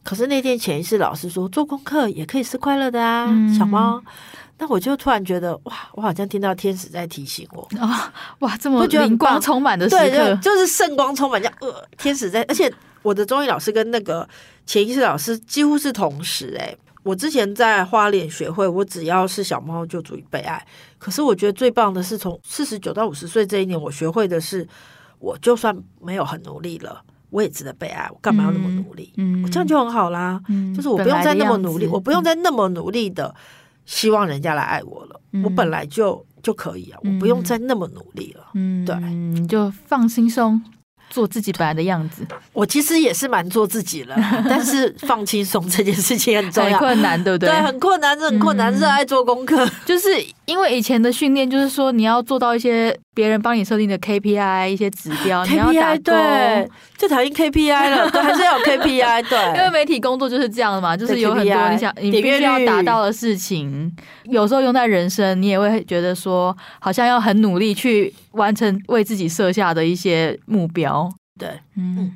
[0.05, 4.01] 可是那天潜意识老师说做功课也可以是快乐的啊，嗯、小猫，
[4.59, 7.67] 那我就突然觉得，哇，我好像听到天使在提醒我。
[7.81, 14.29] 啊，哇，这么灵光充满的时刻，对，就是圣光充满，叫呃，天使在，而且我的中医老师跟那个
[14.67, 20.65] 潜意识老师几乎是同时，哎，我之前在花脸学会，我只要是小猫就足以被爱，
[20.99, 24.67] 可是我觉得最棒的是从四十九到五十岁这一年，我学会的是，
[25.19, 27.03] 我就算没有很努力了。
[27.31, 29.13] 我也值得被爱，我干嘛要那么努力？
[29.17, 30.41] 嗯，我这样就很好啦。
[30.49, 33.35] 嗯，就是我不用再那么努力，我不用再那么努力的
[33.85, 35.21] 希望人家来爱我了。
[35.33, 38.47] 嗯，我本来就就可以啊，我不用再那么努力了。
[38.55, 40.63] 嗯，对，你就放轻松。
[41.09, 44.17] 做自己本来的样子，我其实也是蛮做自己了，
[44.49, 47.49] 但是放轻松这件事情很重要，很困难，对不对？
[47.49, 50.09] 对，很困难，很困难，热爱做功课，就是
[50.45, 63.91] 因为以前的训练，就是说你要做到一些别人帮你设定的 KPI 一些指标， 你要打对，最讨厌 KPI 了， 对，还是要有 KPI，对，因为媒体工作就是这样的嘛，就是有很多你想你必须要达到的事情，
[64.25, 71.11] 有时候用在人生，你也会觉得说，好像要很努力去完成为自己设下的一些目标。
[71.41, 71.49] 对，
[71.79, 72.15] 嗯，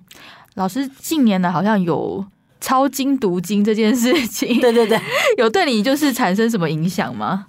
[0.57, 2.23] 老师近年来好像有
[2.61, 5.01] 抄经读经这件事情，对对对，
[5.39, 7.47] 有对你就是产生什么影响吗？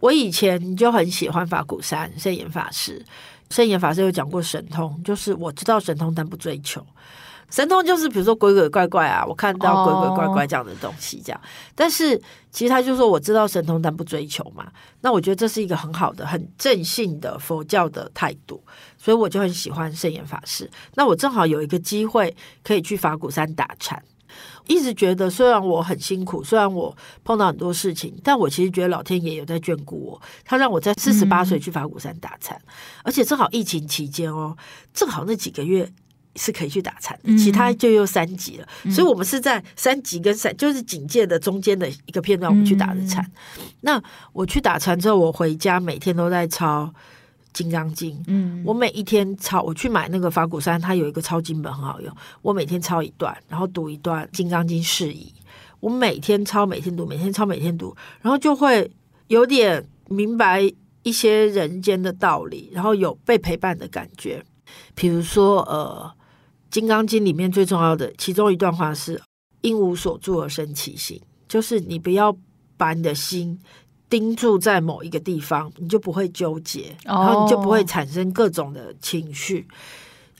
[0.00, 3.04] 我以前就很喜欢法鼓山圣严法师，
[3.50, 6.84] 圣严法师有讲过神通，就是我知道神通，但不追求。
[7.50, 11.40] 神通就是比如说鬼鬼怪怪啊，我看到鬼鬼怪怪这样的东西，这样。
[11.74, 12.16] 但是
[12.52, 14.70] 其实他就说我知道神通，但不追求嘛。
[15.00, 18.62] 那我觉得这是一个很好的、很正信的佛教的态度，
[18.96, 20.70] 所以我就很喜欢圣严法师。
[20.94, 22.32] 那我正好有一个机会
[22.62, 24.00] 可以去法鼓山打禅，
[24.70, 30.22] 一直觉得虽然我很辛苦，虽然我碰到很多事情，但我其实觉得老天爷有在眷顾我。
[30.44, 32.72] 他让我在四十八岁去法鼓山打禅，嗯，
[33.04, 34.56] 而且正好疫情期间哦，
[34.94, 35.92] 正好那几个月。
[36.36, 43.28] 是可以去打禅的，其他就又三级了，嗯，所以我们是在三级跟三就是警戒的中间的一个片段，我们去打的禅，
[43.58, 43.64] 嗯。
[43.80, 44.02] 那
[44.32, 46.84] 我去打禅之后，我回家每天都在抄
[47.52, 48.16] 《金刚经》。
[48.26, 55.32] 嗯，我每一天抄，我去买那个法鼓山，它有一个抄经本很好用，我每天抄一段，然后读一段《金刚经》释疑。
[55.80, 58.90] 我每天抄，每天读，每天抄，每天读，然后就会
[59.28, 60.62] 有点明白
[61.02, 64.44] 一些人间的道理，然后有被陪伴的感觉。
[64.94, 66.12] 比如说，呃。
[66.72, 69.20] 《金刚经》里面最重要的其中一段话是
[69.62, 72.32] “应无所住而生其心”，就是你不要
[72.76, 73.58] 把你的心
[74.10, 79.66] 盯住在某一个地方，你就不会纠结，然后你就不会产生各种的情绪。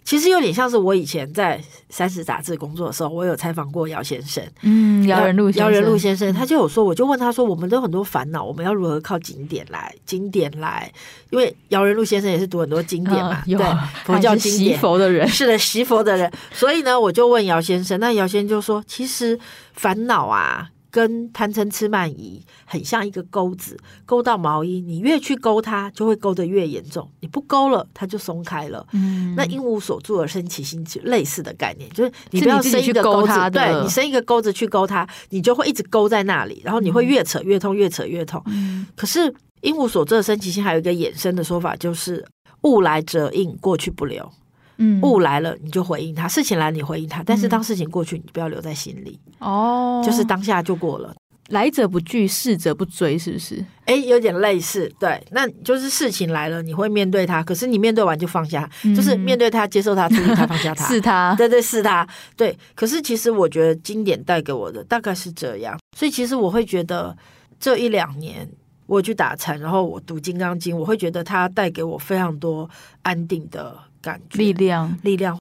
[0.03, 1.57] 其实有点像是我以前在
[1.89, 9.95] 《三十杂志》工作的时候，我有采访过姚先生，嗯，姚人路，姚人路先生，他就有说，我就问他说，我们都有很多烦恼，我们要如何靠景典来？
[10.05, 10.93] 景典来，
[11.29, 13.67] 因为姚仁路先生也是读很多经典嘛， 嗯、对，
[14.05, 19.39] 佛教经典，习佛的人是的，习佛的人，所以呢，我就问姚先生，那姚先生就说，其实
[19.75, 20.71] 烦恼啊。
[20.91, 27.09] 跟贪嗔痴慢疑很像一个钩子，勾到毛衣，你越去勾它，就会勾得越严重。
[27.21, 28.87] 你不勾了，它就松开了。
[28.93, 38.43] 嗯，那因无所住而生其心，就类似的概念，就是你不要生一个钩子，对，你生一个钩子去勾它，你就会一直勾在那里，然后你会越扯越痛，越扯越痛。
[38.47, 42.25] 嗯，可是因无所住而生其心，还有一个衍生的说法，就是
[42.63, 44.31] 物来则应，过去不留。
[44.81, 51.15] 嗯，物来了你就回应他，事情来了你回应他，但是当事情过去，你不要留在心里哦，就是当下就过了。
[51.51, 53.65] 来者不拒，逝者不追，是不是？
[53.85, 62.57] 哎，有点类似，对，那就是事情来了，你会面对他，可是你面对完就放下，嗯、就是面对他，接受他，处理他，放下他， 是他，对对是他，对。
[62.77, 67.17] 可是其实我觉得经典带给我的大概是这样，所以其实我会觉得
[67.59, 68.49] 这一两年
[68.87, 72.71] 我去打禅，然后我读《金刚经》，我会觉得它带给我非常多
[73.03, 73.77] 安定的。
[74.03, 75.39] 感觉力量，力量。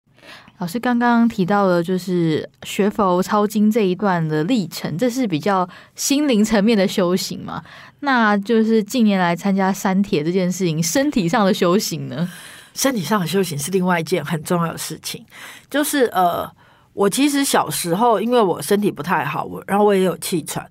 [0.60, 7.64] 老师刚刚提到了，就是学佛抄经这一段的历程，这是比较心灵层面的修行嘛？
[8.02, 12.30] 那就是近年来参加山铁这件事情，身体上的修行呢？
[12.74, 15.26] 身体上的修行是另外一件很重要的事情。
[15.70, 16.50] 就是呃，
[16.92, 20.70] 我其实小时候因为我身体不太好，我然后我也有气喘，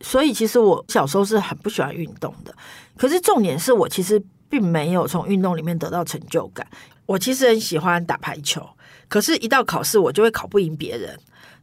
[0.00, 2.52] 所以其实我小时候是很不喜欢运动的。
[2.96, 6.66] 可是重点是我其实并没有从运动里面得到成就感。
[7.06, 8.66] 我其实很喜欢打排球，
[9.08, 11.18] 可是，一到考试，我就会考不赢别人，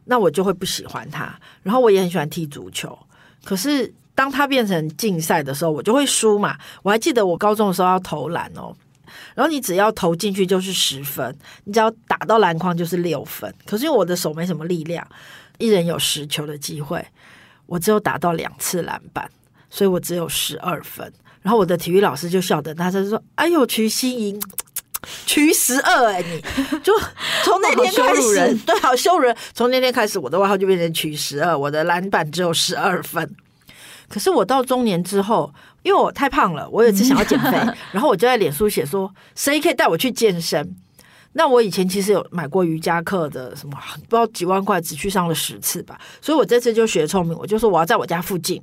[0.06, 1.38] 那我就会不喜欢他。
[1.62, 2.98] 然后，我也很喜欢踢足球，
[3.44, 6.58] 可是，当他变成竞赛的时候，我就会输嘛。
[6.82, 8.74] 我还记得我高中的时候要投篮哦，
[9.36, 13.54] 然后你只要投进去就是十分，你只要打到篮筐就是六分。
[13.64, 15.06] 可是，因为我的手没什么力量，
[15.58, 17.06] 一人有十球的机会，
[17.66, 19.30] 我只有打到两次篮板，
[19.70, 21.12] 所以我只有十二分。
[21.46, 24.42] 然后，我的体育老师就笑得，他就说：“哎呦，瞿欣莹。
[25.24, 26.42] ”取十二哎，你
[26.82, 26.92] 就
[27.44, 29.32] 从那天开始，对，好羞人。
[29.54, 33.32] 从那天开始，我的外号就变成取十二，我的篮板只有十二分。
[34.08, 35.54] 可是我到中年之后，
[35.84, 37.52] 因为我太胖了，我有一次想要减肥，
[37.94, 40.74] 然后我就在脸书写说，谁可以带我去健身？
[41.34, 43.78] 那我以前其实有买过瑜伽课的，什么
[44.08, 45.96] 不知道几万块，只去上了十次吧。
[46.20, 48.60] 所以我这次就学聪明，我就说我要在我家附近。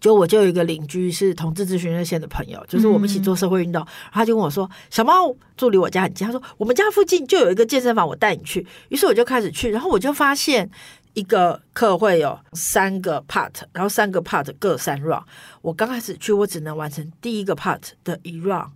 [0.00, 10.70] 就我就有一个邻居是同志咨询热线的朋友，就是我们一起做社会运动，嗯、他就跟我说：“小猫住离我家很近。”他说：“我们家附近就有一个健身房，我带你去。”于是我就开始去，然后我就发现
[11.14, 15.24] 一个课会有三个 part，然后三个 part 各三 round。
[15.60, 18.70] 我刚开始去，我只能完成第一个 part 的一 round，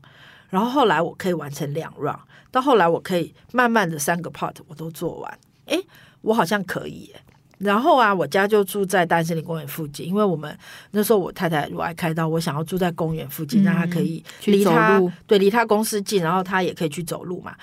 [0.50, 5.38] 然后后来我可以完成两 round，到后来我可以慢慢的三个 part 我都做完。
[5.66, 5.84] 诶，
[6.20, 7.20] 我好像可以耶。
[7.58, 10.56] 然后啊，我家就住在大森林公园附近，因为我们
[10.90, 17.54] 那时候我太太如果爱开刀，我想要住在公园附近，让她可以离她对离她公司近，然后她也可以去走路嘛。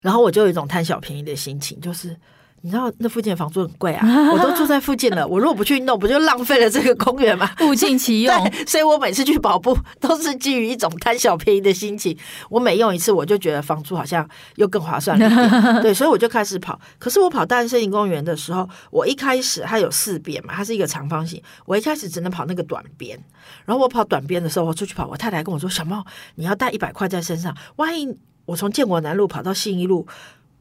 [0.00, 2.16] 然后我就有一种贪小便宜的心情，就是。
[2.62, 7.50] 你知道那附近的房租很贵啊， 我都住在附近了，我如果不去弄，不就浪费了这个公园吗？
[7.64, 8.34] 物尽其用。
[8.50, 12.16] 对，所以我每次去跑步都是基于一种贪小便宜的心情。
[12.50, 15.82] 我每用一次，我就觉得房租好像又更划算了一点。
[15.82, 16.78] 对，所以我就开始跑。
[16.98, 23.18] 可是我跑大安森林公园的时候，我一开始它有四边嘛，它是一个长方形，我一开始只能跑那个短边。
[23.64, 30.06] 然后我跑短边的时候，我出去跑，我太太跟我说：“小猫，你要带一百块在身上，万一我从建国南路跑到信义路。”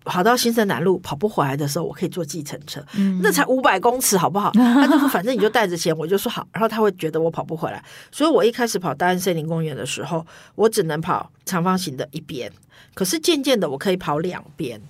[0.10, 4.52] 跑到新生南路跑不回来的时候，我可以坐计程车，嗯、那才五百公尺，好不好？
[4.58, 6.48] 他就说反正你就带着钱，我就说好。
[6.52, 12.52] 然后他会觉得我跑不回来，所以我一开始跑大安森林公园的时候，我只能跑长方形的一边，
[12.93, 14.82] 可是渐渐的我可以跑两边。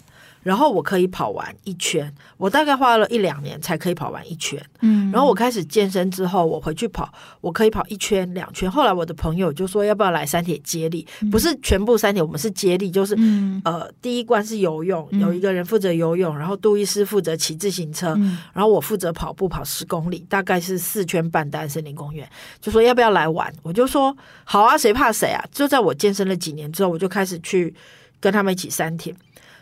[0.50, 4.60] 然后我可以跑完一圈，我大概花了一两年才可以跑完一圈。
[4.80, 7.08] 嗯，然后我开始健身之后，我回去跑，
[7.40, 8.70] 我可以跑一圈、两圈。
[8.70, 11.06] 后来我的朋友就说要不要来三铁接力？
[11.32, 13.16] 不是全部三铁，我们是接力，就是
[13.64, 18.18] 呃，第一关是游泳，有一个人负责游泳，然后杜医师负责骑自行车，
[18.52, 22.28] 然后我负责跑步，跑十公里，大概是四圈半单森林公园。
[22.60, 23.54] 就说要不要来玩？
[23.62, 25.46] 我就说好啊，谁怕谁啊！
[25.52, 27.72] 就在我健身了几年之后，我就开始去
[28.20, 29.14] 跟他们一起三铁。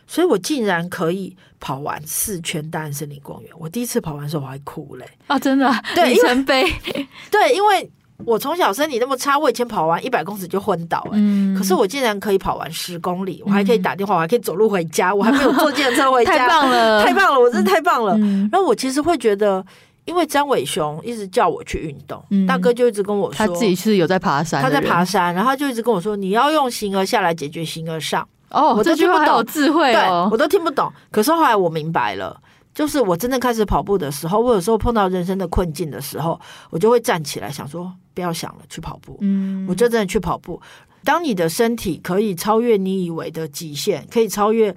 [0.07, 3.51] 所以我竟然可以跑完四圈大安森林公园。
[3.59, 5.37] 我第一次跑完的时候我还哭嘞、欸、啊！
[5.37, 6.63] 真的，对，里程碑。
[7.29, 7.91] 对，因为
[8.25, 11.19] 我从小身体那么差，我以前跑完一百公尺就昏倒了、欸。
[11.19, 18.15] 嗯，可是我竟然可以跑完十公里，我还可以打电话，我还可以走路回家，我还没有坐电车回家， 太棒了，太棒了，我真的太棒了。
[18.17, 19.63] 嗯、然后我其实会觉得，
[20.05, 28.27] 因为张伟雄一直叫我去运动，嗯、大哥就一直跟我说，他自己是有在爬山，他在爬山，然后他就一直跟我说，你要用形而下来解决形而上。
[28.49, 30.91] 哦，我都听不懂，有智慧哦，对，我都听不懂。
[31.11, 32.39] 可是后来我明白了，
[32.73, 39.17] 就是我真正开始跑步的时候，我有时候碰到人生的困境的时候，我就会站起来想说，不要想了，去跑步。
[39.21, 40.61] 嗯，我就真的去跑步。
[41.03, 44.75] 当你的身体可以超越你以为的极限，可以超越，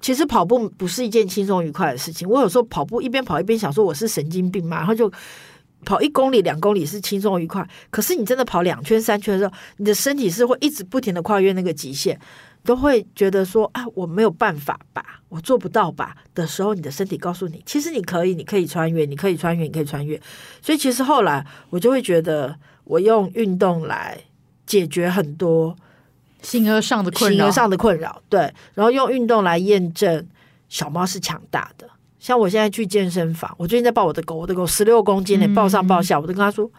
[0.00, 2.28] 其实跑步不是一件轻松愉快的事情。
[2.28, 5.10] 我有时候跑步一边跑一边想说，我是神经病嘛，然后就
[5.84, 12.18] 跑一公里、两公里是轻松愉快，可是你真的跑两圈、三圈的时候，你的身体是会一直不停的跨越那个极限。
[12.64, 20.20] 都会觉得说啊，我没有办法吧，我做不到吧的时候，你的身体告诉你，其实你可以，你可以穿越，你可以穿越，你可以穿越。
[20.60, 24.18] 所以其实后来我就会觉得，我用运动来
[24.66, 25.74] 解决很多
[26.42, 28.22] 性格上的困扰，性格上的困扰。
[28.28, 30.26] 对，然后用运动来验证
[30.68, 31.88] 小猫是强大的。
[32.18, 36.70] 像我现在去健身房，我最近在抱我的狗，我的狗十六公斤呢，抱上抱下，我都跟他说。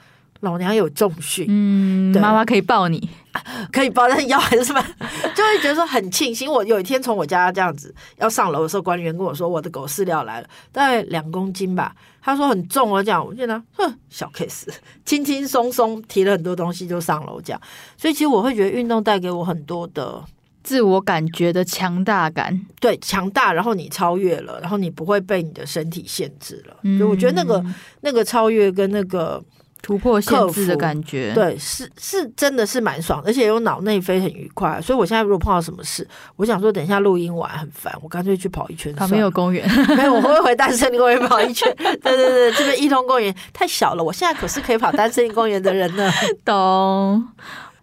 [0.42, 3.10] 老娘有重训，嗯，对妈妈可以抱你，
[3.72, 4.82] 可以抱，但腰还是什么，
[5.36, 6.52] 就会觉得说很庆幸。
[6.52, 11.96] 我有一天从我家这样子要上楼的时候，管理员跟我说我的狗饲料来了，大概两公斤吧。
[12.24, 14.68] 他说很重哦，这样我觉得哼，小 case，
[15.06, 17.62] 轻轻松松提了很多东西就上楼这样。
[17.98, 20.24] 所以其实我会觉得运动带给我很多的
[20.64, 26.78] 自我感觉的强大感，对，强大，然后你超越了，然后你不会被你的身体限制了。
[26.84, 27.64] 嗯，所以我觉得那个
[28.02, 29.44] 那个超越跟那个。
[29.82, 34.80] 突破限制的感觉，对，是是，真的是蛮爽，而且有脑内飞很愉快。
[34.82, 38.94] 所以我现在如果碰到什么事，我想说等一下录音完很烦，我干脆去跑一圈。
[38.94, 39.68] 旁边有公园，
[39.98, 41.74] 没有，我会回大安森林公园跑一圈。
[41.76, 46.12] 对对对，这边一通公园太小了，我现在可是可以跑单身林公园的人呢。
[46.46, 47.28] 懂。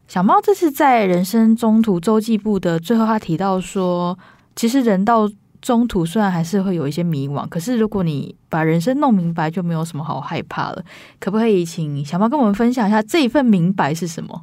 [0.07, 4.19] 小猫这次在人生中途周记部的最后，他提到说，
[4.55, 5.29] 其实人到。
[5.69, 10.83] 中途虽然还是会有一些迷惘，可是如果你把人生弄明白，就没有什么好害怕了。
[11.21, 14.43] 可不可以请小猫跟我们分享一下这一份明白是什么？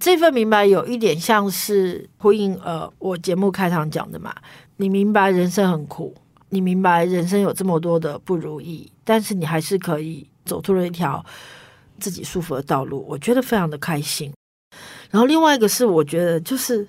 [0.00, 4.34] 这份明白有一点像是呼应呃，我节目开场讲的嘛。
[4.76, 6.14] 你明白人生很苦，
[6.48, 11.22] 你明白人生有这么多的不如意，但是你还是可以走出了一条
[12.00, 14.32] 自己舒服的道路，我觉得非常的开心。
[15.10, 16.88] 然后另外一个是，我觉得就是。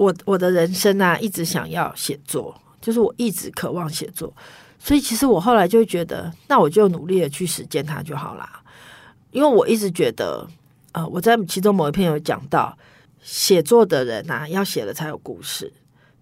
[0.00, 4.32] 我我的人生啊，一直想要写作，就是我一直渴望写作，
[4.78, 8.62] 所以其实我后来就觉得，那我就努力的去实践它就好啦。
[9.30, 10.48] 因为我一直觉得，
[10.92, 12.74] 呃，我在其中某一篇有讲到，
[13.20, 15.70] 写作的人呐、要写了才有故事，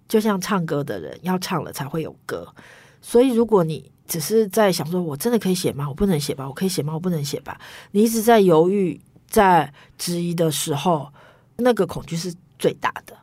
[0.08, 2.52] 就像唱歌的人要唱了才会有歌。
[3.00, 5.88] 所以，如果你只是在想说，我真的可以写吗？
[5.88, 6.48] 我不能写吧？
[6.48, 6.92] 我可以写吗？
[6.92, 7.56] 我不能写吧？
[7.92, 11.08] 你一直在犹豫、在质疑的时候，
[11.58, 13.16] 那个恐惧是最大的。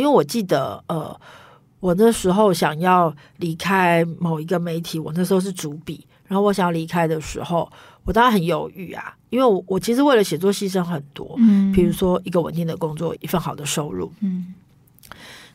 [0.00, 1.20] 因为我记得，呃，
[1.78, 7.70] 我那时候想要离开某一个媒体，我那时候是主笔，然后我想要离开的时候，
[8.04, 9.14] 我当然很犹豫啊。
[9.28, 14.54] 因为我我其实为了写作牺牲很多，嗯，比如说一个稳定的工作，一份好的收入，嗯。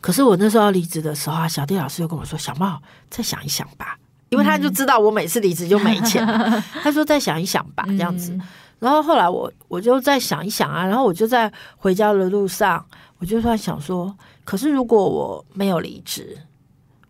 [0.00, 2.80] 可是我那时候要离职的时候啊，小弟老师又跟我说：“小茂，
[3.10, 3.98] 再想一想吧。”
[4.30, 8.38] 因为他就知道我每次离职就没钱，嗯、 他说：“再想一想吧。”这样子。
[8.78, 12.84] 然后后来我我就再想一想啊，然后我就在回家的路上，
[13.18, 14.14] 我就在想说
[14.46, 16.38] ：“可是如果我没有离职，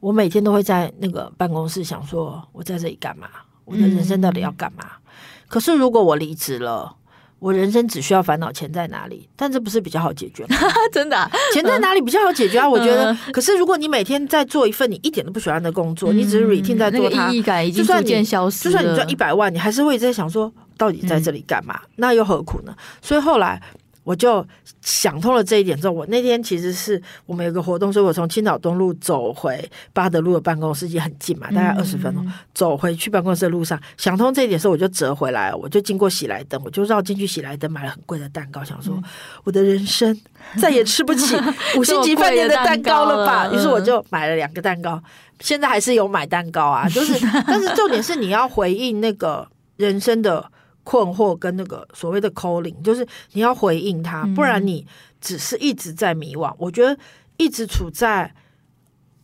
[0.01, 3.29] 我每天都会在那个办公室想说，我在这里干嘛？
[3.65, 5.13] 我的人生到底要干嘛？”嗯、
[5.47, 6.97] 可是如果我离职了。
[7.39, 10.57] 我人生只需要烦恼钱在哪里，但这不是比较好解决吗？
[10.91, 12.65] 真的、啊，钱在哪里比较好解决啊？
[12.67, 13.15] 嗯、我觉得。
[13.31, 18.73] 可是如果你每天在做一份你一点都不喜欢的工作，嗯、你只是 routine 在做它，那个、意义感已经逐渐消失了。
[18.73, 21.79] 就算你赚一百万，你还是会在想说，到底在这里干嘛？
[21.83, 22.75] 嗯、那又何苦呢？
[23.03, 23.63] 所以后来。
[24.07, 24.47] 我就
[24.83, 32.25] 想通了这一点之后，我那天其实是我们有个活动，所以我从青岛东路走回巴德路的办公室，也很近嘛，大概二十分钟。
[32.25, 38.97] 嗯、走回去办公室的路上，想通这一点时候，我就折回来，我就经过喜来登，我就绕进去喜来登买了很贵的蛋糕，想说
[39.43, 40.17] 我的人生
[40.57, 41.37] 再也吃不起
[41.77, 43.51] 五星级饭店的蛋糕了吧？
[43.53, 45.03] 于是我就买了两个蛋糕，
[45.41, 49.49] 现在还是有买蛋糕啊，就是，但是重点是你要回应那个
[49.79, 50.49] 人生的。
[50.87, 54.87] 困惑跟那个所谓的 calling，就是你要回应他，不然你
[55.21, 56.55] 只是一直在迷惘。
[56.59, 56.97] 我觉得
[57.37, 58.33] 一直处在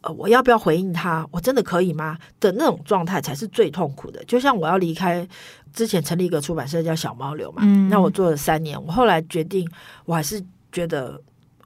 [0.01, 1.25] 呃，我要不要回应他？
[1.31, 2.19] 我真的可以吗？
[2.41, 4.25] 的那种状态才是最痛苦的。
[4.25, 5.27] 就像我要离开
[5.73, 9.65] 之前成立一个出版社叫小猫流嘛，嗯、那我做了三年，我后来决定，
[10.05, 10.43] 我还是
[10.73, 11.21] 觉得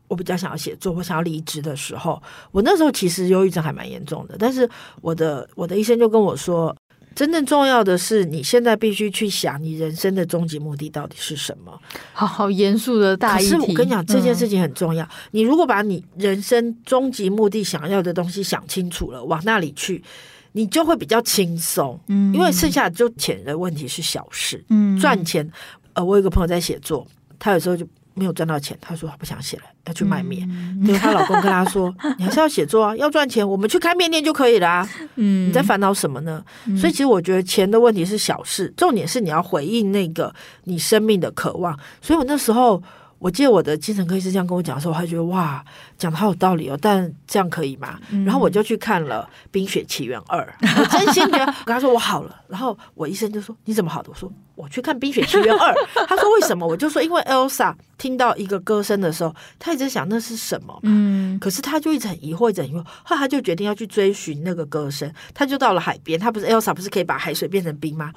[0.08, 2.22] 我比较想要写作，我想要离职的时候，
[2.52, 4.68] 我那时候其实忧郁症还蛮严重的，但是
[5.00, 6.76] 我的我的医生就跟我说。
[7.16, 11.80] 真正重要的是，你现在必须去想你人生的终极目的到底是什么。
[12.12, 13.50] 好好严肃的大议题。
[13.50, 15.02] 可是我跟你讲，这件事情很重要。
[15.04, 20.04] 嗯、你如果把你人生终极目的想要的东西想清楚了，往那里去，
[20.52, 21.98] 你就会比较轻松。
[22.08, 24.62] 嗯，因为剩下就钱的问题是小事。
[24.68, 25.50] 嗯，赚钱。
[25.94, 27.04] 呃，我有个朋友在写作，
[27.38, 27.84] 他有时候就。
[28.18, 30.48] 没有赚到钱，他说他不想写了，要去卖面。
[30.82, 36.44] 因为她老公跟她说：“你还是要写作啊，要赚钱，我们去开面店就可以了啊。”嗯，你在烦恼什么呢？
[36.66, 40.34] 嗯、所以其实我觉得钱的问题是小事，重点是你要回应那个
[40.64, 41.78] 你生命的渴望。
[42.00, 42.82] 所以我那时候。
[43.18, 45.64] 我记得我的精神科医师这样跟我讲的时候，我还觉得哇，
[45.96, 46.78] 讲的好有道理哦。
[46.80, 47.98] 但这样可以吗？
[48.10, 50.40] 嗯、然后我就去看了《冰雪奇缘二》，
[50.80, 52.42] 我真心觉得，我跟他说我好了。
[52.46, 55.72] 然后我医生就说：“你怎么好的？”我说：“我去看《冰雪奇缘二》。”
[56.06, 60.78] 他说：“为什么？”我就说：“因为 Elsa 听到一个歌声的时候，他一直想那是什么。
[60.82, 62.84] 嗯，可是他就一直很疑惑，一直很疑惑。
[63.02, 65.10] 后来他就决定要去追寻那个歌声。
[65.32, 68.12] 他就到了海边，他不是 Elsa 不是可以把海水变成冰吗？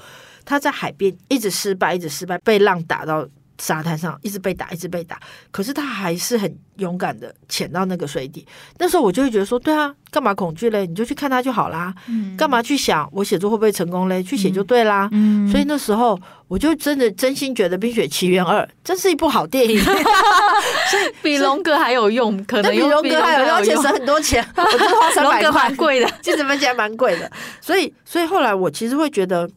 [0.46, 3.26] 他在海边一直失败，一直失败，被浪打到。
[3.60, 5.20] 沙滩上一直被打，一直被打，
[5.52, 8.46] 可是他还是很勇敢的潜到那个水底。
[8.78, 10.88] 那时候我就会觉得说，对啊，干嘛恐惧嘞？
[10.88, 11.94] 你就去看他就好啦。
[12.08, 14.24] 嗯、干嘛去想我写作会不会成功嘞？
[14.24, 15.10] 去写就对啦。
[15.12, 24.46] 嗯、所以那时候我就真的真心觉得《冰雪奇缘二》真是一部好电影， 所以比龙哥还有用，可能 比龙哥还有用，而且省很多钱。
[24.56, 27.30] 我就花三百块，蛮贵的，其实分钱蛮贵的。
[27.60, 29.50] 所以，所以后来我其实会觉得。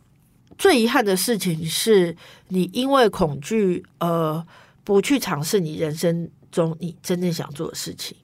[0.59, 2.17] 最遗憾的事情是
[2.49, 4.47] 你因为恐惧而
[4.85, 8.17] 不去尝试你人生中你真正想做的事情。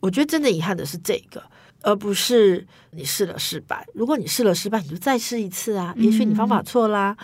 [0.00, 1.42] 我觉得真的遗憾的是这个，
[1.82, 3.86] 而不是你试了失败。
[3.92, 5.94] 如果你试了失败，你就再试一次啊！
[5.98, 7.16] 也许你方法错啦。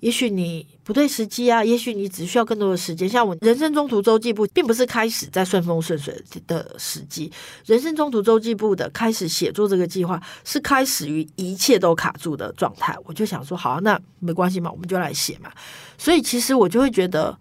[0.00, 3.08] 也许你不对时机啊，也许你只需要更多的时间。
[3.08, 6.14] 像我人生中途周记部，并不是开始在顺风顺水
[6.46, 7.28] 的时机。
[7.64, 12.96] 人生中途周记部的开始写作这个计划，是开始于一切都卡住的状态。
[13.04, 15.50] 我就想说，好，那没关系嘛，我们就来写嘛。
[15.98, 17.36] 所以其实我就会觉得。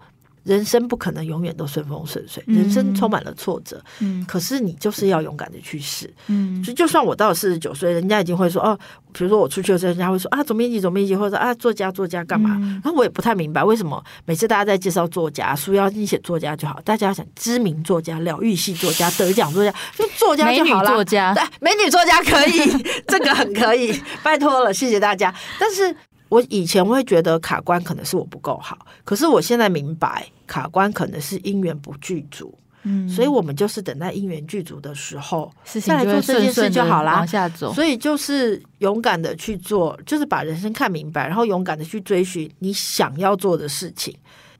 [0.46, 3.84] 人生不可能永远都顺风顺水，人生充满了挫折。
[4.00, 6.08] 嗯，可是你就是要勇敢的去试。
[6.28, 8.78] 嗯，就就算我到了四十九岁，人家已经会说哦，
[9.12, 12.52] 比如说我出去的时候，人家会说啊，总编辑，总编辑，或者啊，作家，作家干嘛？
[12.84, 20.91] 然后我也不太明白为什么每次大家在介绍作家，书要你写作家就好，大家要想知名作家、疗愈系作家、得奖作家，就作家就好了。
[20.91, 25.34] 作家，对，美女作家可以， 这个很可以，拜托了，谢谢大家。
[25.60, 25.96] 但是。
[26.36, 32.53] 我以前会觉得卡关可能是我不够好，可是我现在明白卡关可能是因缘不具足。
[32.83, 37.13] 嗯，所以我们就是等待因缘具足的时候，事再来做这件事就好啦。
[37.13, 44.13] 往下走，所以就是勇敢的去做，就是把人生看明白，然后勇敢的去追寻你想要做的事情，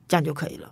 [0.08, 0.68] 这样就可以了。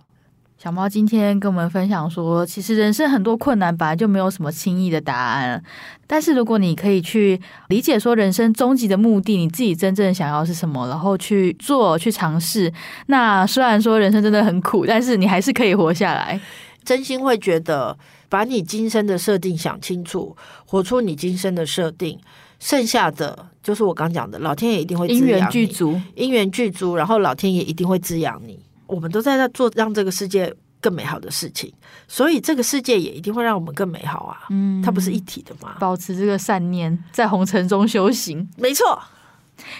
[0.65, 5.63] 小猫今天跟我们分享说，其实人生很多困难本来就没有什么轻易的答案，
[6.07, 12.73] 但是如果你可以去理解说人生终极的目的，你自己真正想要是什么，然后去做去尝试，
[13.05, 16.41] 那虽然说人生真的很苦，但是你还是可以活下来。
[16.83, 17.95] 真心会觉得，
[18.27, 20.35] 把你今生的设定想清楚，
[20.65, 22.19] 活出你今生的设定，
[22.59, 28.64] 剩下的就是我刚讲的，老天爷一定会因缘具足，因缘具足，然后老天爷一定会滋养你。
[28.87, 31.73] 我们都在那做让这个世界更美好的事情，
[32.07, 34.45] 所以这个世界也一定会让我们更美好啊！
[34.49, 35.75] 嗯，它不是一体的吗？
[35.79, 39.01] 保持这个善念，在红尘中修行，没错。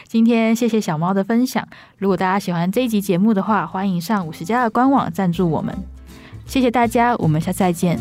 [0.08, 1.68] 今天谢谢小猫的分享。
[1.98, 5.76] 如果大家喜欢这一集节目的话，欢迎上五十家的官网赞助我们。
[6.48, 8.00] 谢谢大家，我们下次再见。